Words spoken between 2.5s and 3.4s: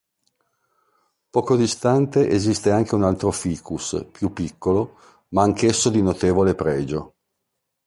anche un altro